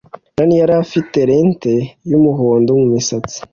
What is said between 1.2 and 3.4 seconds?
lente yumuhondo mumisatsi.